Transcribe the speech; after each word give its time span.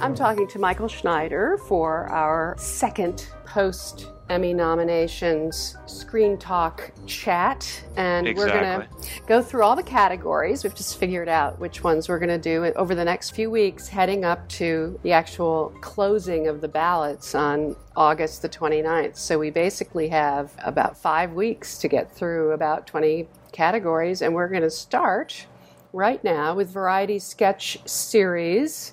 I'm 0.00 0.14
talking 0.14 0.46
to 0.48 0.58
Michael 0.58 0.88
Schneider 0.88 1.56
for 1.56 2.06
our 2.08 2.54
second 2.58 3.30
post 3.46 4.10
Emmy 4.28 4.52
nominations 4.52 5.74
screen 5.86 6.36
talk 6.36 6.92
chat. 7.06 7.82
And 7.96 8.28
exactly. 8.28 8.52
we're 8.52 8.60
going 8.60 8.80
to 8.80 9.26
go 9.26 9.40
through 9.40 9.62
all 9.62 9.74
the 9.74 9.82
categories. 9.82 10.64
We've 10.64 10.74
just 10.74 10.98
figured 10.98 11.30
out 11.30 11.58
which 11.58 11.82
ones 11.82 12.10
we're 12.10 12.18
going 12.18 12.28
to 12.28 12.38
do 12.38 12.64
over 12.76 12.94
the 12.94 13.04
next 13.04 13.30
few 13.30 13.50
weeks, 13.50 13.88
heading 13.88 14.24
up 14.24 14.46
to 14.50 15.00
the 15.02 15.12
actual 15.12 15.72
closing 15.80 16.46
of 16.46 16.60
the 16.60 16.68
ballots 16.68 17.34
on 17.34 17.74
August 17.96 18.42
the 18.42 18.50
29th. 18.50 19.16
So 19.16 19.38
we 19.38 19.48
basically 19.48 20.08
have 20.08 20.52
about 20.58 20.98
five 20.98 21.32
weeks 21.32 21.78
to 21.78 21.88
get 21.88 22.12
through 22.14 22.52
about 22.52 22.86
20 22.86 23.28
categories. 23.52 24.20
And 24.20 24.34
we're 24.34 24.48
going 24.48 24.62
to 24.62 24.70
start 24.70 25.46
right 25.94 26.22
now 26.22 26.54
with 26.54 26.70
Variety 26.70 27.18
Sketch 27.18 27.78
Series. 27.86 28.92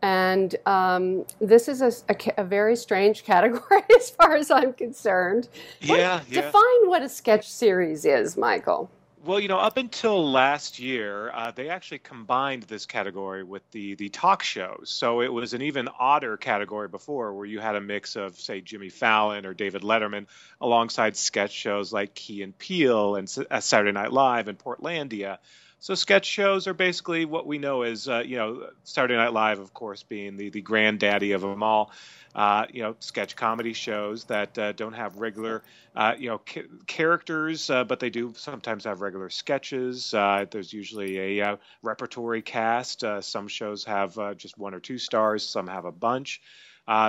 And 0.00 0.54
um, 0.64 1.24
this 1.40 1.66
is 1.68 1.82
a, 1.82 1.92
a, 2.08 2.42
a, 2.42 2.44
very 2.44 2.76
strange 2.76 3.24
category 3.24 3.82
as 3.96 4.10
far 4.10 4.36
as 4.36 4.50
I'm 4.50 4.72
concerned. 4.72 5.48
Yeah, 5.80 6.18
what, 6.18 6.30
yeah. 6.30 6.42
Define 6.42 6.88
what 6.88 7.02
a 7.02 7.08
sketch 7.08 7.48
series 7.48 8.04
is, 8.04 8.36
Michael. 8.36 8.90
Well, 9.24 9.40
you 9.40 9.48
know, 9.48 9.58
up 9.58 9.76
until 9.76 10.30
last 10.30 10.78
year, 10.78 11.30
uh, 11.32 11.50
they 11.50 11.68
actually 11.68 11.98
combined 11.98 12.62
this 12.62 12.86
category 12.86 13.42
with 13.42 13.68
the 13.72 13.96
the 13.96 14.10
talk 14.10 14.44
shows. 14.44 14.90
So 14.90 15.22
it 15.22 15.32
was 15.32 15.54
an 15.54 15.62
even 15.62 15.88
odder 15.98 16.36
category 16.36 16.86
before, 16.86 17.34
where 17.34 17.44
you 17.44 17.58
had 17.58 17.74
a 17.74 17.80
mix 17.80 18.14
of, 18.14 18.38
say, 18.38 18.60
Jimmy 18.60 18.90
Fallon 18.90 19.44
or 19.44 19.54
David 19.54 19.82
Letterman, 19.82 20.28
alongside 20.60 21.16
sketch 21.16 21.52
shows 21.52 21.92
like 21.92 22.14
Key 22.14 22.42
and 22.42 22.56
Peele 22.56 23.16
and 23.16 23.34
uh, 23.50 23.58
Saturday 23.60 23.92
Night 23.92 24.12
Live 24.12 24.46
and 24.46 24.56
Portlandia. 24.56 25.38
So 25.80 25.94
sketch 25.94 26.26
shows 26.26 26.66
are 26.66 26.74
basically 26.74 27.24
what 27.24 27.46
we 27.46 27.58
know 27.58 27.82
as, 27.82 28.08
uh, 28.08 28.24
you 28.26 28.36
know, 28.36 28.68
Saturday 28.82 29.14
Night 29.14 29.32
Live, 29.32 29.60
of 29.60 29.72
course, 29.72 30.02
being 30.02 30.36
the 30.36 30.50
the 30.50 30.60
granddaddy 30.60 31.32
of 31.32 31.40
them 31.40 31.62
all. 31.62 31.92
Uh, 32.34 32.66
you 32.72 32.82
know, 32.82 32.96
sketch 33.00 33.36
comedy 33.36 33.72
shows 33.72 34.24
that 34.24 34.58
uh, 34.58 34.72
don't 34.72 34.92
have 34.92 35.16
regular, 35.16 35.62
uh, 35.96 36.14
you 36.18 36.28
know, 36.28 36.38
ca- 36.38 36.66
characters, 36.86 37.70
uh, 37.70 37.84
but 37.84 38.00
they 38.00 38.10
do 38.10 38.34
sometimes 38.36 38.84
have 38.84 39.00
regular 39.00 39.30
sketches. 39.30 40.12
Uh, 40.12 40.44
there's 40.50 40.72
usually 40.72 41.40
a 41.40 41.58
repertory 41.82 42.42
cast. 42.42 43.04
some 43.20 43.48
shows 43.48 43.84
have 43.84 44.36
just 44.36 44.58
one 44.58 44.74
or 44.74 44.80
two 44.80 44.98
stars. 44.98 45.44
Some 45.46 45.68
have 45.68 45.84
a 45.84 45.92
bunch. 45.92 46.40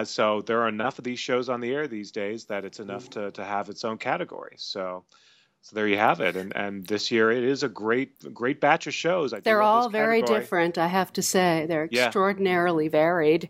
so 0.03 0.41
there 0.41 0.61
are 0.61 0.69
enough 0.69 0.99
of 0.99 1.03
these 1.03 1.19
shows 1.19 1.49
on 1.49 1.59
the 1.59 1.71
air 1.73 1.87
these 1.87 2.11
days 2.11 2.45
that 2.45 2.65
it's 2.65 2.79
enough 2.79 3.09
to 3.11 3.31
to 3.31 3.43
have 3.43 3.69
its 3.69 3.83
own 3.83 3.97
category. 3.97 4.55
So. 4.57 5.05
So 5.61 5.75
there 5.75 5.87
you 5.87 5.97
have 5.97 6.19
it, 6.21 6.35
and 6.35 6.55
and 6.55 6.87
this 6.87 7.11
year 7.11 7.31
it 7.31 7.43
is 7.43 7.63
a 7.63 7.69
great 7.69 8.33
great 8.33 8.59
batch 8.59 8.87
of 8.87 8.93
shows. 8.93 9.33
I 9.33 9.41
They're 9.41 9.61
all 9.61 9.89
very 9.89 10.21
different, 10.21 10.77
I 10.77 10.87
have 10.87 11.13
to 11.13 11.21
say. 11.21 11.65
They're 11.67 11.89
yeah. 11.91 12.05
extraordinarily 12.05 12.87
varied. 12.87 13.49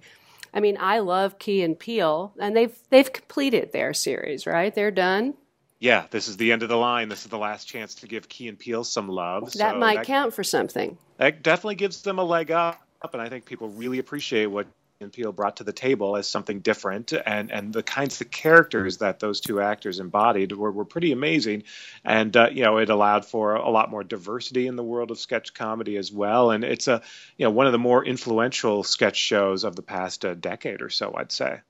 I 0.54 0.60
mean, 0.60 0.78
I 0.80 1.00
love 1.00 1.38
Key 1.40 1.62
and 1.62 1.78
Peele, 1.78 2.34
and 2.40 2.56
they've 2.58 2.76
they've 2.90 3.12
completed 3.12 3.72
their 3.72 3.94
series, 3.94 4.48
right? 4.48 4.74
They're 4.74 4.92
done. 4.92 5.36
Yeah, 5.80 6.08
this 6.12 6.28
is 6.28 6.36
the 6.36 6.52
end 6.52 6.64
of 6.64 6.70
the 6.70 6.76
line. 6.76 7.08
This 7.08 7.24
is 7.24 7.30
the 7.30 7.38
last 7.38 7.66
chance 7.66 7.96
to 7.96 8.08
give 8.08 8.28
Key 8.28 8.50
and 8.50 8.60
Peele 8.60 8.84
some 8.84 9.08
love. 9.08 9.54
That 9.54 9.74
so 9.74 9.78
might 9.80 9.98
that, 9.98 10.06
count 10.06 10.34
for 10.34 10.44
something. 10.44 10.98
That 11.18 11.42
definitely 11.42 11.76
gives 11.76 12.02
them 12.02 12.20
a 12.20 12.24
leg 12.24 12.52
up, 12.52 12.82
and 13.14 13.22
I 13.22 13.30
think 13.30 13.46
people 13.46 13.70
really 13.70 14.00
appreciate 14.00 14.48
what 14.48 14.68
and 15.02 15.14
Peele 15.14 15.31
brought 15.31 15.55
to 15.58 15.64
the 15.64 15.72
table 15.72 16.17
as 16.17 16.28
something 16.28 16.59
different, 16.59 17.14
and 17.14 17.52
and 17.52 17.72
the 17.72 17.83
kinds 17.83 18.19
of 18.19 18.30
characters 18.30 18.97
that 18.97 19.22
those 19.22 19.39
two 19.39 19.61
actors 19.61 20.02
embodied 20.02 20.52
were, 20.52 20.72
were 20.72 20.83
pretty 20.83 21.14
amazing, 21.14 21.64
and 22.03 22.36
uh, 22.36 22.50
you 22.52 22.64
know 22.64 22.80
it 22.80 22.89
allowed 22.89 23.25
for 23.25 23.56
a 23.56 23.69
lot 23.69 23.89
more 23.89 24.03
diversity 24.03 24.67
in 24.67 24.75
the 24.75 24.83
world 24.83 25.09
of 25.09 25.17
sketch 25.17 25.53
comedy 25.53 25.95
as 25.95 26.11
well, 26.11 26.52
and 26.52 26.66
it's 26.66 26.89
a 26.89 27.02
you 27.38 27.45
know 27.45 27.50
one 27.50 27.66
of 27.66 27.72
the 27.72 27.80
more 27.80 28.03
influential 28.03 28.83
sketch 28.83 29.16
shows 29.16 29.64
of 29.64 29.78
the 29.78 29.81
past 29.81 30.25
uh, 30.25 30.33
decade 30.33 30.81
or 30.81 30.90
so, 30.90 31.13
I'd 31.16 31.31
say. 31.31 31.62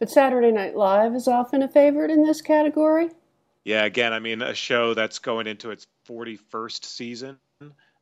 But 0.00 0.10
Saturday 0.10 0.50
Night 0.50 0.74
Live 0.74 1.14
is 1.14 1.28
often 1.28 1.62
a 1.62 1.68
favorite 1.68 2.10
in 2.10 2.24
this 2.24 2.40
category. 2.40 3.08
Yeah, 3.62 3.84
again, 3.84 4.12
I 4.12 4.18
mean 4.18 4.42
a 4.42 4.54
show 4.54 4.94
that's 4.94 5.20
going 5.20 5.46
into 5.46 5.70
its 5.70 5.86
41st 6.08 6.84
season 6.84 7.38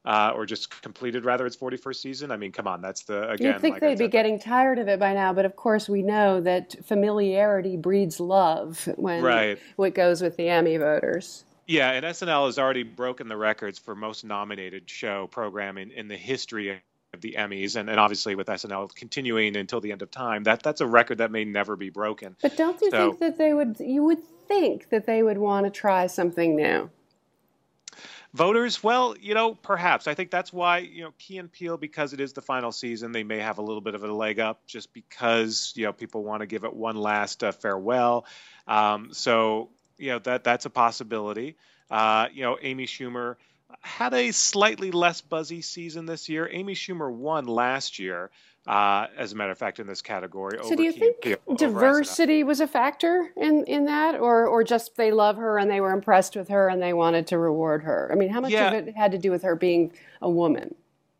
uh, 0.04 0.32
or 0.34 0.46
just 0.46 0.82
completed 0.82 1.24
rather 1.24 1.46
its 1.46 1.56
41st 1.56 1.96
season. 1.96 2.30
I 2.30 2.36
mean, 2.36 2.52
come 2.52 2.66
on, 2.66 2.80
that's 2.80 3.02
the 3.04 3.30
again. 3.30 3.54
You 3.54 3.58
think 3.60 3.74
like 3.74 3.80
they'd 3.80 3.98
be 3.98 4.08
getting 4.08 4.38
tired 4.38 4.78
of 4.78 4.88
it 4.88 4.98
by 4.98 5.14
now, 5.14 5.32
but 5.32 5.44
of 5.44 5.56
course 5.56 5.88
we 5.88 6.02
know 6.02 6.40
that 6.40 6.74
familiarity 6.84 7.76
breeds 7.76 8.18
love 8.20 8.88
when 8.96 9.22
right. 9.22 9.58
what 9.76 9.94
goes 9.94 10.22
with 10.22 10.36
the 10.36 10.48
Emmy 10.48 10.76
voters. 10.76 11.44
Yeah, 11.66 11.92
and 11.92 12.04
SNL 12.04 12.46
has 12.46 12.58
already 12.58 12.82
broken 12.82 13.28
the 13.28 13.36
records 13.36 13.78
for 13.78 13.94
most 13.94 14.24
nominated 14.24 14.90
show 14.90 15.28
programming 15.28 15.90
in 15.92 16.08
the 16.08 16.16
history 16.16 16.82
of 17.14 17.20
the 17.20 17.36
Emmys, 17.38 17.76
and, 17.76 17.88
and 17.88 18.00
obviously 18.00 18.34
with 18.34 18.48
SNL 18.48 18.92
continuing 18.94 19.56
until 19.56 19.80
the 19.80 19.92
end 19.92 20.02
of 20.02 20.10
time, 20.10 20.42
that 20.44 20.62
that's 20.62 20.80
a 20.80 20.86
record 20.86 21.18
that 21.18 21.30
may 21.30 21.44
never 21.44 21.76
be 21.76 21.90
broken. 21.90 22.36
But 22.42 22.56
don't 22.56 22.80
you 22.80 22.90
so, 22.90 23.10
think 23.10 23.20
that 23.20 23.38
they 23.38 23.54
would? 23.54 23.76
You 23.78 24.02
would 24.02 24.24
think 24.48 24.88
that 24.88 25.06
they 25.06 25.22
would 25.22 25.38
want 25.38 25.66
to 25.66 25.70
try 25.70 26.08
something 26.08 26.56
new. 26.56 26.90
Voters, 28.34 28.82
well, 28.82 29.14
you 29.20 29.34
know, 29.34 29.54
perhaps. 29.54 30.08
I 30.08 30.14
think 30.14 30.30
that's 30.30 30.52
why, 30.52 30.78
you 30.78 31.02
know, 31.02 31.12
Key 31.18 31.36
and 31.36 31.52
Peele, 31.52 31.76
because 31.76 32.14
it 32.14 32.20
is 32.20 32.32
the 32.32 32.40
final 32.40 32.72
season, 32.72 33.12
they 33.12 33.24
may 33.24 33.38
have 33.38 33.58
a 33.58 33.62
little 33.62 33.82
bit 33.82 33.94
of 33.94 34.02
a 34.04 34.12
leg 34.12 34.40
up 34.40 34.66
just 34.66 34.94
because, 34.94 35.74
you 35.76 35.84
know, 35.84 35.92
people 35.92 36.24
want 36.24 36.40
to 36.40 36.46
give 36.46 36.64
it 36.64 36.72
one 36.72 36.96
last 36.96 37.44
uh, 37.44 37.52
farewell. 37.52 38.24
Um, 38.66 39.12
so, 39.12 39.68
you 39.98 40.12
know, 40.12 40.18
that 40.20 40.44
that's 40.44 40.64
a 40.64 40.70
possibility. 40.70 41.56
Uh, 41.90 42.28
you 42.32 42.42
know, 42.42 42.56
Amy 42.62 42.86
Schumer 42.86 43.36
had 43.80 44.14
a 44.14 44.32
slightly 44.32 44.90
less 44.90 45.20
buzzy 45.20 45.60
season 45.60 46.06
this 46.06 46.28
year. 46.28 46.48
Amy 46.50 46.74
Schumer 46.74 47.12
won 47.12 47.46
last 47.46 47.98
year, 47.98 48.30
uh, 48.66 49.08
as 49.16 49.32
a 49.32 49.36
matter 49.36 49.50
of 49.50 49.58
fact, 49.58 49.80
in 49.80 49.86
this 49.86 50.02
category. 50.02 50.58
So, 50.62 50.76
do 50.76 50.82
you 50.82 50.92
think 50.92 51.36
diversity 51.56 52.44
was 52.44 52.60
a 52.60 52.66
factor 52.66 53.32
in, 53.36 53.64
in 53.64 53.86
that, 53.86 54.14
or 54.14 54.46
or 54.46 54.62
just 54.62 54.96
they 54.96 55.10
love 55.10 55.36
her 55.36 55.58
and 55.58 55.70
they 55.70 55.80
were 55.80 55.92
impressed 55.92 56.36
with 56.36 56.48
her 56.48 56.68
and 56.68 56.80
they 56.80 56.92
wanted 56.92 57.26
to 57.28 57.38
reward 57.38 57.82
her? 57.82 58.08
I 58.12 58.14
mean, 58.14 58.28
how 58.28 58.40
much 58.40 58.52
yeah. 58.52 58.70
of 58.70 58.86
it 58.86 58.96
had 58.96 59.12
to 59.12 59.18
do 59.18 59.30
with 59.30 59.42
her 59.42 59.56
being 59.56 59.92
a 60.20 60.30
woman? 60.30 60.74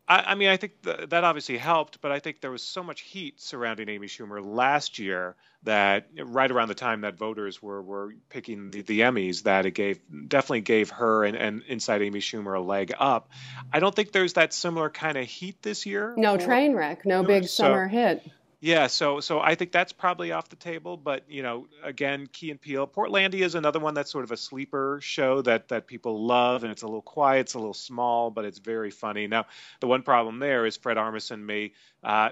I, 0.07 0.23
I 0.27 0.35
mean, 0.35 0.49
I 0.49 0.57
think 0.57 0.81
th- 0.81 1.09
that 1.09 1.23
obviously 1.23 1.57
helped, 1.57 2.01
but 2.01 2.11
I 2.11 2.19
think 2.19 2.41
there 2.41 2.51
was 2.51 2.61
so 2.61 2.83
much 2.83 3.01
heat 3.01 3.39
surrounding 3.39 3.87
Amy 3.89 4.07
Schumer 4.07 4.43
last 4.43 4.99
year 4.99 5.35
that 5.63 6.07
right 6.21 6.51
around 6.51 6.67
the 6.67 6.75
time 6.75 7.01
that 7.01 7.17
voters 7.17 7.61
were 7.61 7.81
were 7.81 8.13
picking 8.29 8.69
the, 8.71 8.81
the 8.81 8.99
Emmys, 8.99 9.43
that 9.43 9.65
it 9.65 9.71
gave 9.71 9.99
definitely 10.27 10.61
gave 10.61 10.89
her 10.89 11.23
and, 11.23 11.37
and 11.37 11.63
Inside 11.67 12.01
Amy 12.01 12.19
Schumer 12.19 12.57
a 12.57 12.59
leg 12.59 12.93
up. 12.99 13.29
I 13.71 13.79
don't 13.79 13.95
think 13.95 14.11
there's 14.11 14.33
that 14.33 14.53
similar 14.53 14.89
kind 14.89 15.17
of 15.17 15.25
heat 15.25 15.61
this 15.61 15.85
year. 15.85 16.13
No 16.17 16.37
train 16.37 16.73
wreck, 16.73 17.05
no 17.05 17.23
big 17.23 17.43
so, 17.43 17.63
summer 17.63 17.87
hit. 17.87 18.29
Yeah, 18.65 18.87
so 18.87 19.19
so 19.19 19.41
I 19.41 19.55
think 19.55 19.73
that's 19.73 19.91
probably 19.91 20.31
off 20.31 20.47
the 20.47 20.55
table. 20.55 20.95
But 20.95 21.29
you 21.29 21.43
know, 21.43 21.67
again, 21.83 22.27
Key 22.31 22.49
and 22.49 22.61
Peele, 22.61 22.87
Portlandia 22.87 23.41
is 23.41 23.55
another 23.55 23.81
one 23.81 23.93
that's 23.93 24.09
sort 24.09 24.23
of 24.23 24.31
a 24.31 24.37
sleeper 24.37 24.99
show 25.01 25.41
that 25.41 25.67
that 25.67 25.85
people 25.85 26.25
love, 26.25 26.63
and 26.63 26.71
it's 26.71 26.81
a 26.81 26.85
little 26.85 27.01
quiet, 27.01 27.41
it's 27.41 27.55
a 27.55 27.59
little 27.59 27.73
small, 27.73 28.31
but 28.31 28.45
it's 28.45 28.59
very 28.59 28.89
funny. 28.89 29.27
Now, 29.27 29.47
the 29.81 29.87
one 29.87 30.01
problem 30.01 30.39
there 30.39 30.65
is 30.65 30.77
Fred 30.77 30.95
Armisen 30.95 31.41
may 31.41 31.73
uh, 32.03 32.29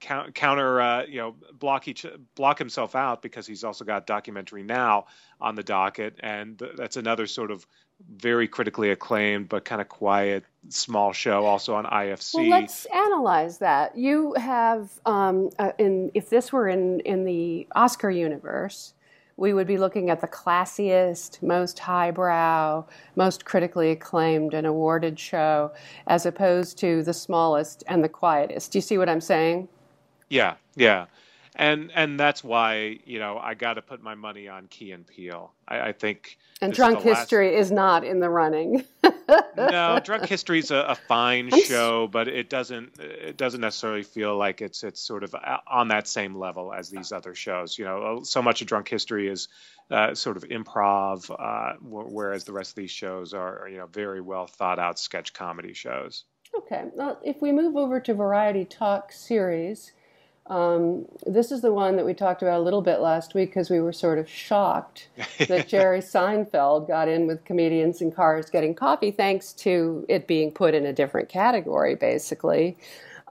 counter, 0.00 0.80
uh, 0.80 1.04
you 1.06 1.18
know, 1.18 1.34
block 1.52 1.88
each 1.88 2.06
block 2.34 2.58
himself 2.58 2.94
out 2.94 3.22
because 3.22 3.46
he's 3.46 3.64
also 3.64 3.84
got 3.84 4.06
documentary 4.06 4.62
now 4.62 5.06
on 5.40 5.54
the 5.54 5.62
docket, 5.62 6.16
and 6.20 6.60
that's 6.76 6.96
another 6.96 7.26
sort 7.26 7.50
of 7.50 7.66
very 8.10 8.48
critically 8.48 8.90
acclaimed 8.90 9.48
but 9.48 9.64
kind 9.64 9.80
of 9.80 9.88
quiet 9.88 10.44
small 10.68 11.12
show 11.12 11.46
also 11.46 11.74
on 11.74 11.84
IFC. 11.84 12.34
Well, 12.34 12.48
let's 12.48 12.86
analyze 12.86 13.58
that. 13.58 13.96
You 13.96 14.34
have 14.34 14.90
um, 15.06 15.50
uh, 15.58 15.72
in 15.78 16.10
if 16.14 16.30
this 16.30 16.52
were 16.52 16.68
in 16.68 17.00
in 17.00 17.24
the 17.24 17.66
Oscar 17.74 18.10
universe, 18.10 18.94
we 19.36 19.52
would 19.52 19.66
be 19.66 19.78
looking 19.78 20.10
at 20.10 20.20
the 20.20 20.28
classiest, 20.28 21.42
most 21.42 21.78
highbrow, 21.78 22.84
most 23.16 23.44
critically 23.44 23.90
acclaimed 23.90 24.54
and 24.54 24.66
awarded 24.66 25.18
show, 25.18 25.72
as 26.06 26.26
opposed 26.26 26.78
to 26.78 27.02
the 27.02 27.12
smallest 27.12 27.82
and 27.86 28.04
the 28.04 28.08
quietest. 28.08 28.72
Do 28.72 28.78
you 28.78 28.82
see 28.82 28.98
what 28.98 29.08
I'm 29.08 29.20
saying? 29.20 29.68
Yeah, 30.28 30.54
yeah 30.76 31.06
and 31.56 31.90
and 31.94 32.18
that's 32.18 32.42
why 32.42 32.98
you 33.04 33.18
know 33.18 33.38
I 33.38 33.54
got 33.54 33.74
to 33.74 33.82
put 33.82 34.02
my 34.02 34.14
money 34.14 34.48
on 34.48 34.66
Key 34.68 34.92
and 34.92 35.06
Peele. 35.06 35.52
I, 35.68 35.80
I 35.88 35.92
think. 35.92 36.38
And 36.60 36.72
Drunk 36.72 37.00
History 37.00 37.52
last... 37.52 37.60
is 37.60 37.70
not 37.70 38.04
in 38.04 38.20
the 38.20 38.30
running. 38.30 38.84
no, 39.28 40.00
Drunk 40.04 40.26
History 40.26 40.58
is 40.58 40.70
a, 40.70 40.76
a 40.76 40.94
fine 40.94 41.50
I'm 41.52 41.62
show, 41.62 42.06
but 42.06 42.28
it 42.28 42.48
doesn't 42.48 42.98
it 42.98 43.36
doesn't 43.36 43.60
necessarily 43.60 44.02
feel 44.02 44.36
like 44.36 44.60
it's 44.60 44.82
it's 44.84 45.00
sort 45.00 45.24
of 45.24 45.34
on 45.66 45.88
that 45.88 46.08
same 46.08 46.36
level 46.36 46.72
as 46.72 46.90
these 46.90 47.12
other 47.12 47.34
shows. 47.34 47.78
You 47.78 47.84
know, 47.84 48.20
so 48.24 48.42
much 48.42 48.60
of 48.60 48.66
Drunk 48.66 48.88
History 48.88 49.28
is 49.28 49.48
uh, 49.90 50.14
sort 50.14 50.36
of 50.36 50.44
improv, 50.44 51.30
uh, 51.30 51.76
whereas 51.80 52.44
the 52.44 52.52
rest 52.52 52.70
of 52.72 52.76
these 52.76 52.90
shows 52.90 53.34
are, 53.34 53.64
are 53.64 53.68
you 53.68 53.78
know 53.78 53.86
very 53.86 54.20
well 54.20 54.46
thought 54.46 54.78
out 54.78 54.98
sketch 54.98 55.32
comedy 55.32 55.74
shows. 55.74 56.24
Okay, 56.56 56.84
well, 56.94 57.20
if 57.24 57.40
we 57.42 57.52
move 57.52 57.76
over 57.76 58.00
to 58.00 58.14
Variety 58.14 58.64
Talk 58.64 59.12
series. 59.12 59.92
Um, 60.46 61.06
this 61.26 61.50
is 61.50 61.62
the 61.62 61.72
one 61.72 61.96
that 61.96 62.04
we 62.04 62.12
talked 62.12 62.42
about 62.42 62.60
a 62.60 62.62
little 62.62 62.82
bit 62.82 63.00
last 63.00 63.34
week 63.34 63.50
because 63.50 63.70
we 63.70 63.80
were 63.80 63.94
sort 63.94 64.18
of 64.18 64.28
shocked 64.28 65.08
that 65.48 65.68
Jerry 65.68 66.00
Seinfeld 66.00 66.86
got 66.86 67.08
in 67.08 67.26
with 67.26 67.44
comedians 67.44 68.02
in 68.02 68.12
cars 68.12 68.50
getting 68.50 68.74
coffee, 68.74 69.10
thanks 69.10 69.52
to 69.54 70.04
it 70.08 70.26
being 70.26 70.52
put 70.52 70.74
in 70.74 70.84
a 70.84 70.92
different 70.92 71.30
category, 71.30 71.94
basically. 71.94 72.76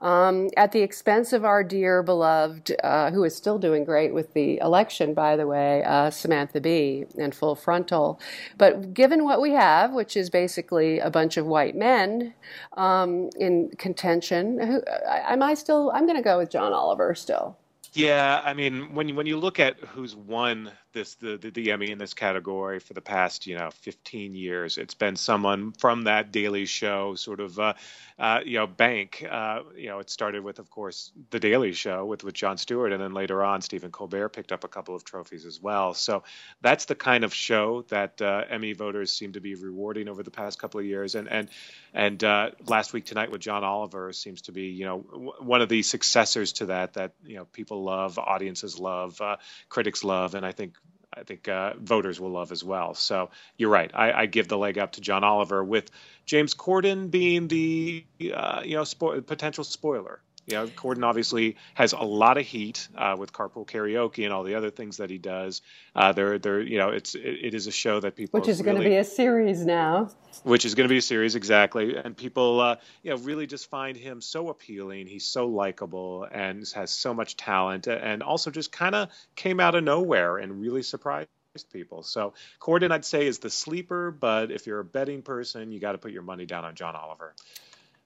Um, 0.04 0.50
at 0.54 0.72
the 0.72 0.82
expense 0.82 1.32
of 1.32 1.46
our 1.46 1.64
dear 1.64 2.02
beloved, 2.02 2.76
uh, 2.84 3.10
who 3.10 3.24
is 3.24 3.34
still 3.34 3.58
doing 3.58 3.84
great 3.84 4.12
with 4.12 4.34
the 4.34 4.58
election, 4.58 5.14
by 5.14 5.34
the 5.34 5.46
way, 5.46 5.82
uh, 5.82 6.10
Samantha 6.10 6.60
Bee 6.60 7.06
and 7.18 7.34
Full 7.34 7.54
Frontal. 7.54 8.20
But 8.58 8.92
given 8.92 9.24
what 9.24 9.40
we 9.40 9.52
have, 9.52 9.92
which 9.92 10.14
is 10.14 10.28
basically 10.28 10.98
a 10.98 11.08
bunch 11.08 11.38
of 11.38 11.46
white 11.46 11.74
men 11.74 12.34
um, 12.76 13.30
in 13.40 13.70
contention, 13.78 14.60
who, 14.60 14.82
am 15.06 15.42
I 15.42 15.54
still? 15.54 15.90
I'm 15.94 16.04
going 16.04 16.18
to 16.18 16.22
go 16.22 16.36
with 16.36 16.50
John 16.50 16.74
Oliver 16.74 17.14
still. 17.14 17.56
Yeah, 17.94 18.40
I 18.44 18.54
mean, 18.54 18.92
when 18.92 19.08
you, 19.08 19.14
when 19.14 19.26
you 19.26 19.36
look 19.38 19.60
at 19.60 19.78
who's 19.78 20.16
won 20.16 20.72
this 20.92 21.14
the, 21.16 21.36
the, 21.36 21.50
the 21.50 21.70
Emmy 21.72 21.90
in 21.90 21.98
this 21.98 22.12
category 22.14 22.80
for 22.80 22.92
the 22.92 23.00
past 23.00 23.46
you 23.46 23.56
know 23.56 23.70
15 23.70 24.34
years, 24.34 24.78
it's 24.78 24.94
been 24.94 25.14
someone 25.14 25.70
from 25.72 26.02
that 26.02 26.32
Daily 26.32 26.66
Show 26.66 27.14
sort 27.14 27.38
of 27.38 27.56
uh, 27.56 27.74
uh, 28.18 28.40
you 28.44 28.58
know 28.58 28.66
bank. 28.66 29.24
Uh, 29.30 29.60
you 29.76 29.88
know, 29.88 30.00
it 30.00 30.10
started 30.10 30.42
with, 30.42 30.58
of 30.58 30.70
course, 30.70 31.12
the 31.30 31.38
Daily 31.38 31.72
Show 31.72 32.04
with 32.04 32.24
with 32.24 32.34
Jon 32.34 32.58
Stewart, 32.58 32.92
and 32.92 33.00
then 33.00 33.14
later 33.14 33.44
on, 33.44 33.60
Stephen 33.60 33.92
Colbert 33.92 34.30
picked 34.30 34.50
up 34.50 34.64
a 34.64 34.68
couple 34.68 34.96
of 34.96 35.04
trophies 35.04 35.46
as 35.46 35.60
well. 35.60 35.94
So 35.94 36.24
that's 36.62 36.86
the 36.86 36.96
kind 36.96 37.22
of 37.22 37.32
show 37.32 37.82
that 37.90 38.20
uh, 38.20 38.42
Emmy 38.50 38.72
voters 38.72 39.12
seem 39.12 39.32
to 39.34 39.40
be 39.40 39.54
rewarding 39.54 40.08
over 40.08 40.24
the 40.24 40.32
past 40.32 40.58
couple 40.58 40.80
of 40.80 40.86
years, 40.86 41.14
and 41.14 41.28
and 41.28 41.48
and 41.92 42.24
uh, 42.24 42.50
last 42.66 42.92
week 42.92 43.04
tonight 43.04 43.30
with 43.30 43.40
John 43.40 43.62
Oliver 43.62 44.12
seems 44.12 44.42
to 44.42 44.52
be 44.52 44.62
you 44.64 44.84
know 44.84 45.04
w- 45.12 45.32
one 45.38 45.62
of 45.62 45.68
the 45.68 45.82
successors 45.82 46.54
to 46.54 46.66
that 46.66 46.94
that 46.94 47.12
you 47.24 47.36
know 47.36 47.44
people 47.44 47.83
love, 47.84 48.18
audiences 48.18 48.78
love, 48.78 49.20
uh, 49.20 49.36
critics 49.68 50.02
love, 50.02 50.34
and 50.34 50.44
I 50.44 50.52
think 50.52 50.74
I 51.16 51.22
think 51.22 51.48
uh, 51.48 51.74
voters 51.78 52.20
will 52.20 52.30
love 52.30 52.50
as 52.50 52.64
well. 52.64 52.94
So 52.94 53.30
you're 53.56 53.70
right. 53.70 53.90
I, 53.94 54.12
I, 54.22 54.26
give 54.26 54.48
the 54.48 54.58
leg 54.58 54.78
up 54.78 54.92
to 54.92 55.00
John 55.00 55.22
Oliver 55.22 55.62
with 55.62 55.90
James 56.26 56.54
Corden 56.54 57.08
being 57.10 57.46
the 57.46 58.04
uh, 58.34 58.62
you 58.64 58.74
know 58.74 58.82
spo- 58.82 59.24
potential 59.24 59.62
spoiler. 59.62 60.20
You 60.46 60.54
know, 60.54 60.66
Corden 60.66 61.04
obviously 61.04 61.56
has 61.74 61.92
a 61.92 62.02
lot 62.02 62.36
of 62.36 62.44
heat 62.44 62.88
uh, 62.96 63.16
with 63.18 63.32
Carpool 63.32 63.66
Karaoke 63.66 64.24
and 64.24 64.32
all 64.32 64.42
the 64.42 64.54
other 64.54 64.70
things 64.70 64.98
that 64.98 65.08
he 65.08 65.18
does. 65.18 65.62
Uh, 65.94 66.12
they're, 66.12 66.38
they're, 66.38 66.60
you 66.60 66.78
know, 66.78 66.90
it's 66.90 67.14
it, 67.14 67.38
it 67.42 67.54
is 67.54 67.66
a 67.66 67.72
show 67.72 68.00
that 68.00 68.14
people 68.16 68.38
which 68.38 68.48
is 68.48 68.60
really, 68.60 68.72
going 68.72 68.82
to 68.82 68.88
be 68.90 68.96
a 68.96 69.04
series 69.04 69.64
now. 69.64 70.10
Which 70.42 70.64
is 70.64 70.74
going 70.74 70.86
to 70.86 70.92
be 70.92 70.98
a 70.98 71.02
series 71.02 71.34
exactly, 71.34 71.96
and 71.96 72.16
people, 72.16 72.60
uh, 72.60 72.76
you 73.02 73.10
know, 73.10 73.16
really 73.18 73.46
just 73.46 73.70
find 73.70 73.96
him 73.96 74.20
so 74.20 74.50
appealing. 74.50 75.06
He's 75.06 75.26
so 75.26 75.46
likable 75.46 76.26
and 76.30 76.68
has 76.74 76.90
so 76.90 77.14
much 77.14 77.36
talent, 77.36 77.86
and 77.86 78.22
also 78.22 78.50
just 78.50 78.70
kind 78.72 78.94
of 78.94 79.08
came 79.36 79.60
out 79.60 79.74
of 79.74 79.84
nowhere 79.84 80.38
and 80.38 80.60
really 80.60 80.82
surprised 80.82 81.28
people. 81.72 82.02
So 82.02 82.34
Corden, 82.60 82.90
I'd 82.90 83.04
say, 83.04 83.26
is 83.26 83.38
the 83.38 83.50
sleeper, 83.50 84.10
but 84.10 84.50
if 84.50 84.66
you're 84.66 84.80
a 84.80 84.84
betting 84.84 85.22
person, 85.22 85.70
you 85.70 85.80
got 85.80 85.92
to 85.92 85.98
put 85.98 86.10
your 86.10 86.22
money 86.22 86.46
down 86.46 86.64
on 86.64 86.74
John 86.74 86.96
Oliver. 86.96 87.34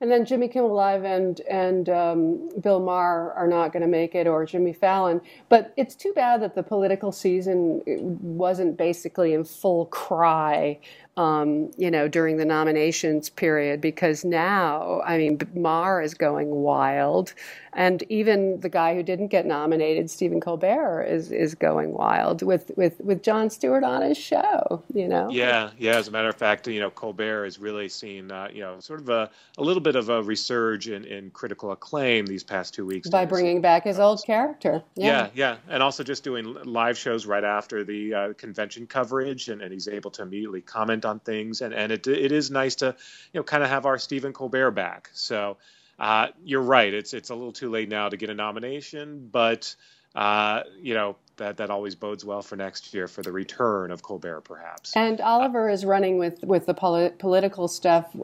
And 0.01 0.13
then 0.13 0.25
Jimmy 0.25 0.47
Kimmel 0.47 0.73
Live 0.73 1.03
and 1.05 1.41
and 1.51 1.89
um, 1.89 2.49
Bill 2.61 2.79
Maher 2.79 3.33
are 3.33 3.49
not 3.49 3.73
going 3.73 3.83
to 3.83 3.89
make 3.89 4.15
it, 4.15 4.29
or 4.29 4.47
Jimmy 4.47 4.73
Fallon. 4.73 5.21
But 5.49 5.73
it's 5.77 5.97
too 5.97 6.13
bad 6.15 6.41
that 6.43 6.55
the 6.55 6.63
political 6.63 7.11
season 7.11 7.83
wasn't 7.87 8.77
basically 8.77 9.35
in 9.35 9.43
full 9.43 9.87
cry 9.87 10.79
um, 11.19 11.73
you 11.77 11.91
know, 11.91 12.07
during 12.07 12.37
the 12.37 12.45
nominations 12.45 13.29
period 13.29 13.81
because 13.81 14.25
now, 14.25 15.03
I 15.05 15.19
mean, 15.19 15.41
Maher 15.53 16.01
is 16.01 16.15
going 16.15 16.49
wild, 16.49 17.35
and 17.73 18.05
even 18.09 18.61
the 18.61 18.69
guy 18.69 18.95
who 18.95 19.03
didn't 19.03 19.27
get 19.29 19.45
nominated, 19.45 20.11
Stephen 20.11 20.41
Colbert, 20.41 21.03
is 21.03 21.33
is 21.33 21.57
going 21.57 21.93
wild 21.93 22.43
with 22.43 22.71
with 22.77 23.01
with 23.01 23.25
Jon 23.25 23.51
Stewart 23.51 23.83
on 23.83 24.03
his 24.03 24.17
show. 24.17 24.85
You 24.95 25.09
know. 25.09 25.29
Yeah, 25.29 25.71
yeah. 25.77 25.97
As 25.97 26.07
a 26.07 26.13
matter 26.13 26.29
of 26.29 26.37
fact, 26.37 26.69
you 26.69 26.79
know, 26.79 26.91
Colbert 26.91 27.45
has 27.45 27.59
really 27.59 27.89
seen, 27.89 28.31
uh, 28.31 28.49
you 28.53 28.61
know, 28.61 28.79
sort 28.79 29.01
of 29.01 29.09
a, 29.09 29.29
a 29.59 29.63
little 29.63 29.83
bit 29.83 29.97
of 29.97 30.11
a 30.11 30.23
resurge 30.23 30.95
in, 30.95 31.05
in 31.05 31.31
critical 31.31 31.73
acclaim 31.73 32.27
these 32.27 32.45
past 32.45 32.75
two 32.75 32.87
weeks 32.87 33.11
by 33.11 33.25
bringing 33.25 33.61
back 33.61 33.83
his 33.83 33.99
old 33.99 34.23
character. 34.25 34.85
Yeah. 34.95 35.07
yeah, 35.07 35.29
yeah, 35.35 35.57
and 35.69 35.83
also 35.83 36.05
just 36.05 36.23
doing 36.23 36.55
live 36.65 36.97
shows 36.97 37.27
right 37.27 37.45
after 37.45 37.83
the 37.83 38.15
uh, 38.15 38.33
convention 38.35 38.87
coverage, 38.87 39.49
and, 39.49 39.63
and 39.63 39.73
he's 39.73 39.89
able 39.89 40.13
to 40.13 40.23
immediately 40.23 40.61
comment 40.61 41.05
on 41.09 41.21
things, 41.21 41.61
and 41.61 41.75
and 41.75 41.91
it 41.91 42.07
it 42.07 42.33
is 42.33 42.51
nice 42.51 42.77
to 42.77 42.95
you 43.33 43.41
know 43.41 43.45
kind 43.45 43.63
of 43.63 43.71
have 43.71 43.87
our 43.87 43.99
Stephen 43.99 44.33
Colbert 44.33 44.73
back. 44.73 45.11
So 45.13 45.57
uh, 45.99 46.29
you're 46.45 46.63
right, 46.63 46.93
it's 46.93 47.15
it's 47.15 47.31
a 47.31 47.35
little 47.35 47.53
too 47.53 47.71
late 47.71 47.89
now 47.89 48.09
to 48.09 48.17
get 48.17 48.31
a 48.31 48.35
nomination, 48.35 49.29
but 49.33 49.75
uh, 50.15 50.63
you 50.81 50.95
know 50.95 51.17
that 51.39 51.57
that 51.57 51.71
always 51.71 51.95
bodes 51.95 52.25
well 52.25 52.43
for 52.43 52.57
next 52.57 52.93
year 52.93 53.09
for 53.09 53.23
the 53.23 53.33
return 53.33 53.91
of 53.91 54.03
Colbert, 54.03 54.43
perhaps. 54.43 54.95
And 54.97 55.21
Oliver 55.21 55.69
is 55.69 55.85
running 55.85 56.19
with 56.19 56.45
with 56.45 56.67
the 56.67 56.75
polit- 56.75 57.19
political 57.19 57.67
stuff. 57.67 58.15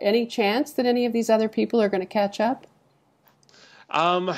Any 0.00 0.26
chance 0.26 0.72
that 0.72 0.86
any 0.86 1.06
of 1.06 1.12
these 1.12 1.30
other 1.30 1.48
people 1.48 1.80
are 1.80 1.88
going 1.88 2.00
to 2.02 2.06
catch 2.06 2.40
up? 2.40 2.66
Um, 3.90 4.34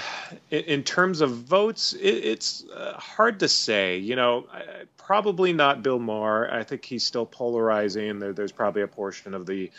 in, 0.51 0.85
terms 0.85 1.21
of 1.21 1.31
votes, 1.33 1.93
it, 1.93 2.07
it's 2.07 2.65
uh, 2.69 2.93
hard 2.95 3.41
to 3.41 3.49
say. 3.49 3.99
You 3.99 4.15
know, 4.15 4.47
probably 4.97 5.53
not 5.53 5.83
Bill 5.83 5.99
Maher. 5.99 6.53
I 6.53 6.63
think 6.63 6.85
he's 6.85 7.05
still 7.05 7.27
polarizing. 7.27 8.21
There, 8.21 8.33
there's 8.33 8.53
probably 8.53 8.83
a 8.83 8.87
portion 8.87 9.35
of 9.35 9.47
the 9.47 9.71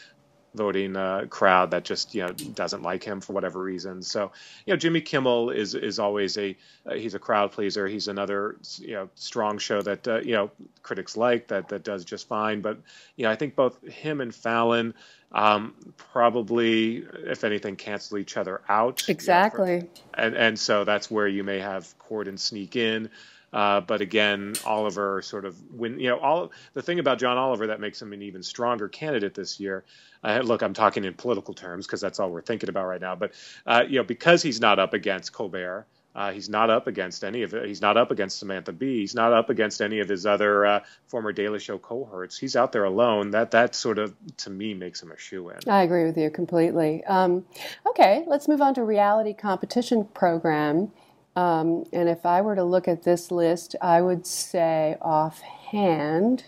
voting 0.54 0.96
uh, 0.96 1.26
crowd 1.30 1.72
that 1.72 1.84
just 1.84 2.14
you 2.14 2.22
know 2.22 2.32
doesn't 2.32 2.84
like 2.84 3.04
him 3.04 3.22
for 3.22 3.34
whatever 3.34 3.62
reason. 3.62 4.02
So 4.02 4.32
you 4.66 4.74
know 4.74 4.78
Jimmy 4.78 5.02
Kimmel 5.02 5.50
is 5.50 5.76
is 5.76 6.00
always 6.00 6.38
a 6.38 6.56
uh, 6.86 6.94
he's 6.94 7.14
a 7.14 7.20
crowd 7.20 7.52
pleaser. 7.52 7.88
He's 7.88 8.08
another 8.08 8.58
you 8.78 8.94
know 8.94 9.10
strong 9.16 9.58
show 9.58 9.82
that 9.82 10.08
uh, 10.08 10.20
you 10.20 10.34
know 10.34 10.52
critics 10.84 11.16
like 11.16 11.48
that 11.48 11.70
that 11.70 11.84
does 11.84 12.06
just 12.06 12.28
fine. 12.28 12.62
But 12.62 12.80
you 13.16 13.26
know 13.26 13.32
I 13.32 13.36
think 13.36 13.56
both 13.56 13.82
him 13.88 14.22
and 14.22 14.34
Fallon 14.34 14.94
um, 15.32 15.74
probably, 15.96 17.06
if 17.26 17.44
anything, 17.44 17.76
cancel 17.78 18.18
each 18.18 18.36
other 18.36 18.62
out. 18.68 19.08
Exactly. 19.08 19.76
You 19.76 19.82
know, 19.82 19.88
for, 20.14 20.20
and 20.20 20.36
and 20.36 20.60
so 20.60 20.84
that's 20.84 21.10
where 21.10 21.28
you 21.28 21.44
may 21.44 21.60
have 21.60 21.94
Corden 22.00 22.38
sneak 22.38 22.76
in. 22.76 23.10
Uh, 23.54 23.82
but 23.82 24.02
again, 24.02 24.54
Oliver 24.66 25.22
sort 25.22 25.46
of 25.46 25.56
when 25.72 26.00
you 26.00 26.10
know 26.10 26.18
all 26.18 26.52
the 26.74 26.82
thing 26.82 27.00
about 27.00 27.20
John 27.20 27.38
Oliver 27.38 27.68
that 27.68 27.80
makes 27.80 28.02
him 28.02 28.14
an 28.14 28.22
even 28.22 28.44
stronger 28.44 28.88
candidate 28.88 29.34
this 29.34 29.60
year. 29.60 29.84
Uh, 30.24 30.42
look, 30.44 30.62
I'm 30.62 30.74
talking 30.74 31.04
in 31.04 31.14
political 31.14 31.54
terms 31.54 31.86
because 31.86 32.00
that's 32.00 32.20
all 32.20 32.30
we're 32.30 32.42
thinking 32.42 32.70
about 32.70 32.86
right 32.86 33.02
now. 33.02 33.16
But 33.16 33.34
uh, 33.66 33.84
you 33.88 33.98
know, 33.98 34.04
because 34.04 34.42
he's 34.42 34.62
not 34.62 34.80
up 34.80 34.94
against 34.94 35.34
Colbert, 35.34 35.86
uh, 36.14 36.32
he's 36.32 36.50
not 36.50 36.70
up 36.70 36.88
against 36.88 37.24
any 37.24 37.44
of 37.44 37.54
it. 37.54 37.68
He's 37.68 37.82
not 37.82 37.98
up 37.98 38.12
against 38.12 38.40
Samantha 38.40 38.74
Bee. 38.74 39.00
He's 39.00 39.16
not 39.16 39.34
up 39.34 39.50
against 39.50 39.82
any 39.82 40.00
of 40.00 40.10
his 40.10 40.26
other 40.26 40.66
uh, 40.66 40.80
former 41.08 41.32
Daily 41.32 41.60
Show 41.60 41.78
cohorts. 41.78 42.38
He's 42.38 42.56
out 42.56 42.72
there 42.72 42.84
alone. 42.84 43.32
That 43.32 43.52
that 43.52 43.76
sort 43.76 43.98
of 43.98 44.14
to 44.38 44.50
me 44.50 44.74
makes 44.74 45.02
him 45.02 45.12
a 45.12 45.18
shoe 45.18 45.50
in. 45.50 45.58
I 45.68 45.84
agree 45.84 46.06
with 46.06 46.18
you 46.18 46.30
completely. 46.30 47.04
Um, 47.06 47.46
okay, 47.86 48.24
let's 48.28 48.48
move 48.48 48.62
on 48.62 48.74
to 48.76 48.84
reality 48.84 49.34
competition 49.34 50.06
program. 50.06 50.92
Um, 51.36 51.86
and 51.94 52.10
if 52.10 52.26
I 52.26 52.42
were 52.42 52.56
to 52.56 52.64
look 52.64 52.88
at 52.88 53.04
this 53.04 53.32
list, 53.32 53.76
I 53.82 54.02
would 54.02 54.28
say 54.28 54.98
offhand, 55.02 56.44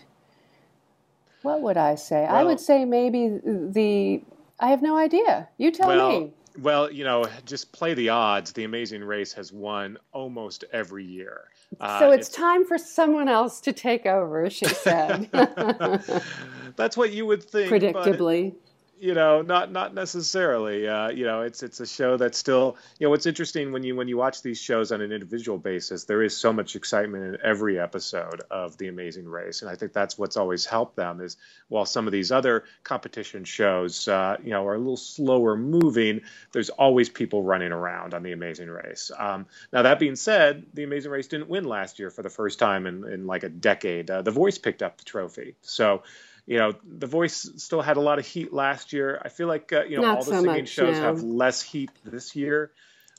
what 1.42 1.62
would 1.62 1.76
I 1.76 1.94
say? 1.94 2.22
Well, 2.22 2.34
I 2.34 2.44
would 2.44 2.60
say 2.60 2.84
maybe 2.84 3.40
the. 3.44 4.22
I 4.60 4.68
have 4.68 4.82
no 4.82 4.96
idea. 4.96 5.48
You 5.58 5.70
tell 5.70 5.88
well, 5.88 6.20
me. 6.20 6.32
Well, 6.60 6.90
you 6.90 7.04
know, 7.04 7.26
just 7.44 7.72
play 7.72 7.94
the 7.94 8.10
odds. 8.10 8.52
The 8.52 8.64
Amazing 8.64 9.02
Race 9.02 9.32
has 9.32 9.52
won 9.52 9.98
almost 10.12 10.64
every 10.72 11.04
year. 11.04 11.48
Uh, 11.80 11.98
so 11.98 12.10
it's, 12.12 12.28
it's, 12.28 12.36
time 12.36 12.64
for 12.64 12.78
someone 12.78 13.28
else 13.28 13.60
to 13.62 13.72
take 13.72 14.06
over, 14.06 14.48
she 14.48 14.66
said. 14.66 15.28
That's 16.76 16.96
what 16.96 17.12
you 17.12 17.26
would 17.26 17.42
think. 17.42 17.72
Predictably 17.72 18.54
you 18.98 19.14
know, 19.14 19.42
not 19.42 19.72
not 19.72 19.94
necessarily. 19.94 20.86
Uh, 20.88 21.08
you 21.08 21.24
know, 21.24 21.42
it's 21.42 21.62
it's 21.62 21.80
a 21.80 21.86
show 21.86 22.16
that's 22.16 22.38
still. 22.38 22.76
You 22.98 23.06
know, 23.06 23.10
what's 23.10 23.26
interesting 23.26 23.72
when 23.72 23.82
you 23.82 23.96
when 23.96 24.08
you 24.08 24.16
watch 24.16 24.42
these 24.42 24.58
shows 24.58 24.92
on 24.92 25.00
an 25.00 25.12
individual 25.12 25.58
basis, 25.58 26.04
there 26.04 26.22
is 26.22 26.36
so 26.36 26.52
much 26.52 26.76
excitement 26.76 27.24
in 27.24 27.38
every 27.42 27.78
episode 27.78 28.42
of 28.50 28.78
The 28.78 28.88
Amazing 28.88 29.26
Race, 29.26 29.62
and 29.62 29.70
I 29.70 29.74
think 29.74 29.92
that's 29.92 30.16
what's 30.16 30.36
always 30.36 30.64
helped 30.64 30.96
them. 30.96 31.20
Is 31.20 31.36
while 31.68 31.86
some 31.86 32.06
of 32.06 32.12
these 32.12 32.30
other 32.32 32.64
competition 32.82 33.44
shows, 33.44 34.06
uh, 34.08 34.36
you 34.42 34.50
know, 34.50 34.66
are 34.66 34.74
a 34.74 34.78
little 34.78 34.96
slower 34.96 35.56
moving, 35.56 36.20
there's 36.52 36.70
always 36.70 37.08
people 37.08 37.42
running 37.42 37.72
around 37.72 38.14
on 38.14 38.22
The 38.22 38.32
Amazing 38.32 38.68
Race. 38.68 39.10
Um, 39.18 39.46
now 39.72 39.82
that 39.82 39.98
being 39.98 40.16
said, 40.16 40.66
The 40.72 40.84
Amazing 40.84 41.10
Race 41.10 41.26
didn't 41.26 41.48
win 41.48 41.64
last 41.64 41.98
year 41.98 42.10
for 42.10 42.22
the 42.22 42.30
first 42.30 42.58
time 42.58 42.86
in 42.86 43.04
in 43.04 43.26
like 43.26 43.42
a 43.42 43.48
decade. 43.48 44.10
Uh, 44.10 44.22
the 44.22 44.30
Voice 44.30 44.58
picked 44.58 44.82
up 44.82 44.98
the 44.98 45.04
trophy, 45.04 45.56
so 45.62 46.02
you 46.46 46.58
know, 46.58 46.74
The 46.84 47.06
Voice 47.06 47.50
still 47.56 47.80
had 47.82 47.96
a 47.96 48.00
lot 48.00 48.18
of 48.18 48.26
heat 48.26 48.52
last 48.52 48.92
year. 48.92 49.20
I 49.22 49.28
feel 49.28 49.48
like 49.48 49.72
uh, 49.72 49.84
you 49.84 49.96
know 49.96 50.02
Not 50.02 50.18
all 50.18 50.24
the 50.24 50.30
so 50.32 50.42
singing 50.42 50.62
much, 50.62 50.68
shows 50.68 50.96
no. 50.96 51.02
have 51.02 51.22
less 51.22 51.62
heat 51.62 51.90
this 52.04 52.36
year, 52.36 52.70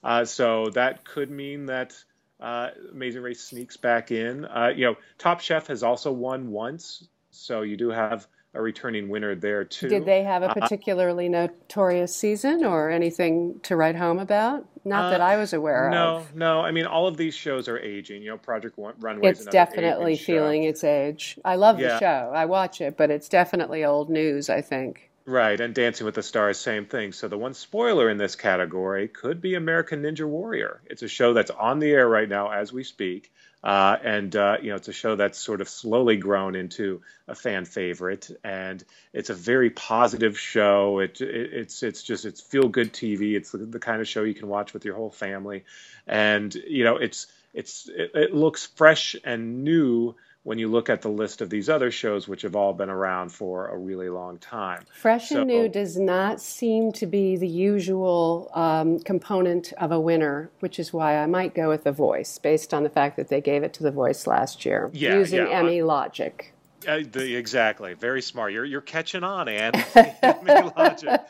uh, 0.03 0.25
so 0.25 0.69
that 0.69 1.03
could 1.05 1.31
mean 1.31 1.67
that 1.67 1.95
uh, 2.39 2.69
Amazing 2.91 3.23
Race 3.23 3.41
sneaks 3.41 3.77
back 3.77 4.11
in. 4.11 4.45
Uh, 4.45 4.71
you 4.75 4.85
know, 4.85 4.95
Top 5.17 5.41
Chef 5.41 5.67
has 5.67 5.81
also 5.83 6.11
won 6.11 6.51
once, 6.51 7.07
so 7.31 7.61
you 7.61 7.77
do 7.77 7.89
have 7.89 8.27
a 8.55 8.61
returning 8.61 9.09
winner 9.09 9.35
there 9.35 9.63
too. 9.63 9.89
Did 9.89 10.05
they 10.05 10.23
have 10.23 10.41
a 10.41 10.49
uh, 10.49 10.53
particularly 10.53 11.29
notorious 11.29 12.15
season 12.15 12.63
or 12.63 12.89
anything 12.89 13.59
to 13.63 13.75
write 13.75 13.95
home 13.95 14.19
about? 14.19 14.65
Not 14.83 15.05
uh, 15.05 15.09
that 15.11 15.21
I 15.21 15.37
was 15.37 15.53
aware 15.53 15.89
no, 15.89 16.17
of. 16.17 16.35
No, 16.35 16.55
no. 16.55 16.61
I 16.61 16.71
mean, 16.71 16.85
all 16.85 17.07
of 17.07 17.17
these 17.17 17.33
shows 17.33 17.67
are 17.67 17.79
aging. 17.79 18.21
You 18.21 18.29
know, 18.29 18.37
Project 18.37 18.75
Runway. 18.77 19.29
It's 19.29 19.45
definitely 19.45 20.15
feeling 20.15 20.63
show. 20.63 20.69
its 20.69 20.83
age. 20.83 21.39
I 21.43 21.55
love 21.55 21.79
yeah. 21.79 21.87
the 21.87 21.99
show. 21.99 22.31
I 22.33 22.45
watch 22.45 22.81
it, 22.81 22.95
but 22.95 23.11
it's 23.11 23.27
definitely 23.27 23.83
old 23.83 24.09
news. 24.09 24.49
I 24.49 24.61
think. 24.61 25.09
Right, 25.27 25.59
and 25.59 25.73
Dancing 25.73 26.05
with 26.05 26.13
the 26.13 26.21
Stars, 26.21 26.59
same 26.59 26.85
thing. 26.85 27.11
So 27.11 27.27
the 27.27 27.37
one 27.37 27.55
spoiler 27.55 28.11
in 28.11 28.17
this 28.17 28.35
category 28.35 29.07
could 29.07 29.41
be 29.41 29.55
American 29.55 30.03
Ninja 30.03 30.27
Warrior. 30.27 30.81
It's 30.85 31.01
a 31.01 31.07
show 31.07 31.33
that's 31.33 31.49
on 31.49 31.79
the 31.79 31.89
air 31.89 32.07
right 32.07 32.29
now 32.29 32.51
as 32.51 32.71
we 32.71 32.83
speak, 32.83 33.31
uh, 33.63 33.97
and 34.03 34.35
uh, 34.35 34.57
you 34.61 34.69
know 34.69 34.75
it's 34.75 34.87
a 34.87 34.93
show 34.93 35.15
that's 35.15 35.39
sort 35.39 35.61
of 35.61 35.67
slowly 35.67 36.17
grown 36.17 36.55
into 36.55 37.01
a 37.27 37.33
fan 37.33 37.65
favorite, 37.65 38.29
and 38.43 38.83
it's 39.13 39.31
a 39.31 39.33
very 39.33 39.71
positive 39.71 40.37
show. 40.37 40.99
It, 40.99 41.19
it 41.21 41.53
it's 41.53 41.81
it's 41.81 42.03
just 42.03 42.25
it's 42.25 42.41
feel 42.41 42.69
good 42.69 42.93
TV. 42.93 43.35
It's 43.35 43.51
the, 43.51 43.57
the, 43.57 43.79
kind 43.79 44.01
of 44.01 44.07
show 44.07 44.21
you 44.21 44.35
can 44.35 44.47
watch 44.47 44.73
with 44.73 44.85
your 44.85 44.93
whole 44.93 45.09
family, 45.09 45.63
and 46.05 46.53
you 46.53 46.83
know 46.83 46.97
it's 46.97 47.25
it's 47.51 47.89
it, 47.89 48.11
it 48.13 48.35
looks 48.35 48.67
fresh 48.67 49.15
and 49.23 49.63
new 49.63 50.13
when 50.45 50.59
you 50.59 50.67
look 50.67 50.91
at 50.91 51.01
the 51.01 51.09
list 51.09 51.41
of 51.41 51.49
these 51.49 51.69
other 51.69 51.89
shows, 51.89 52.27
which 52.27 52.43
have 52.43 52.55
all 52.55 52.71
been 52.71 52.89
around 52.89 53.29
for 53.29 53.67
a 53.69 53.77
really 53.77 54.09
long 54.09 54.37
time. 54.37 54.85
Fresh 54.93 55.29
so, 55.29 55.39
and 55.39 55.47
new 55.47 55.67
does 55.67 55.97
not 55.97 56.39
seem 56.39 56.91
to 56.91 57.07
be 57.07 57.35
the 57.35 57.47
usual 57.47 58.51
um, 58.53 58.99
component 58.99 59.73
of 59.73 59.91
a 59.91 59.99
winner, 59.99 60.51
which 60.59 60.77
is 60.77 60.93
why 60.93 61.17
I 61.17 61.25
might 61.25 61.55
go 61.55 61.67
with 61.67 61.83
The 61.83 61.91
Voice, 61.91 62.37
based 62.37 62.75
on 62.75 62.83
the 62.83 62.91
fact 62.91 63.17
that 63.17 63.27
they 63.27 63.41
gave 63.41 63.63
it 63.63 63.73
to 63.73 63.83
The 63.83 63.89
Voice 63.89 64.27
last 64.27 64.65
year, 64.65 64.91
yeah, 64.93 65.15
using 65.15 65.47
yeah. 65.47 65.59
Emmy 65.59 65.81
logic. 65.81 66.54
Uh, 66.87 67.03
the, 67.11 67.35
exactly. 67.35 67.93
Very 67.93 68.21
smart. 68.21 68.53
You're 68.53 68.65
you're 68.65 68.81
catching 68.81 69.23
on, 69.23 69.47
Anne. 69.47 69.73
logic. 70.77 71.21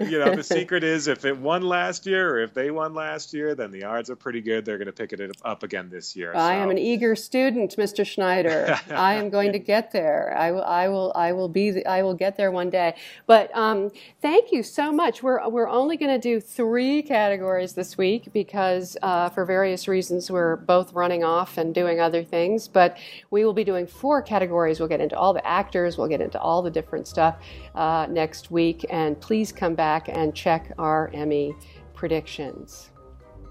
you 0.00 0.18
know, 0.18 0.34
the 0.34 0.42
secret 0.42 0.84
is 0.84 1.08
if 1.08 1.24
it 1.24 1.36
won 1.36 1.62
last 1.62 2.06
year 2.06 2.34
or 2.34 2.42
if 2.42 2.54
they 2.54 2.70
won 2.70 2.94
last 2.94 3.32
year, 3.32 3.54
then 3.54 3.70
the 3.70 3.84
odds 3.84 4.10
are 4.10 4.16
pretty 4.16 4.40
good 4.40 4.64
they're 4.64 4.78
going 4.78 4.86
to 4.86 4.92
pick 4.92 5.12
it 5.12 5.36
up 5.44 5.62
again 5.62 5.88
this 5.88 6.14
year. 6.16 6.32
I 6.34 6.56
so. 6.56 6.62
am 6.62 6.70
an 6.70 6.78
eager 6.78 7.16
student, 7.16 7.76
Mr. 7.76 8.06
Schneider. 8.06 8.78
I 8.90 9.14
am 9.14 9.30
going 9.30 9.52
to 9.52 9.58
get 9.58 9.92
there. 9.92 10.36
I 10.36 10.50
will. 10.50 10.64
I 10.64 10.88
will. 10.88 11.12
I 11.14 11.32
will 11.32 11.48
be. 11.48 11.70
The, 11.70 11.86
I 11.86 12.02
will 12.02 12.14
get 12.14 12.36
there 12.36 12.50
one 12.50 12.70
day. 12.70 12.94
But 13.26 13.54
um, 13.56 13.90
thank 14.20 14.52
you 14.52 14.62
so 14.62 14.92
much. 14.92 15.22
We're 15.22 15.48
we're 15.48 15.68
only 15.68 15.96
going 15.96 16.12
to 16.12 16.18
do 16.20 16.40
three 16.40 17.02
categories 17.02 17.72
this 17.72 17.96
week 17.96 18.32
because 18.32 18.96
uh, 19.02 19.30
for 19.30 19.44
various 19.44 19.88
reasons 19.88 20.30
we're 20.30 20.56
both 20.56 20.92
running 20.92 21.24
off 21.24 21.56
and 21.58 21.74
doing 21.74 22.00
other 22.00 22.22
things. 22.22 22.68
But 22.68 22.98
we 23.30 23.44
will 23.44 23.54
be 23.54 23.64
doing 23.64 23.86
four 23.86 24.22
categories 24.22 24.80
We'll 24.82 24.88
get 24.88 25.00
into 25.00 25.16
all 25.16 25.32
the 25.32 25.46
actors, 25.46 25.96
we'll 25.96 26.08
get 26.08 26.20
into 26.20 26.40
all 26.40 26.60
the 26.60 26.70
different 26.70 27.06
stuff 27.06 27.36
uh, 27.76 28.08
next 28.10 28.50
week. 28.50 28.84
And 28.90 29.20
please 29.20 29.52
come 29.52 29.76
back 29.76 30.08
and 30.08 30.34
check 30.34 30.72
our 30.76 31.08
Emmy 31.14 31.54
predictions. 31.94 32.90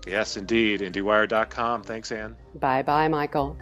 Yes, 0.05 0.35
indeed. 0.35 0.81
IndieWire.com. 0.81 1.83
Thanks, 1.83 2.11
Anne. 2.11 2.35
Bye 2.55 2.81
bye, 2.81 3.07
Michael. 3.07 3.57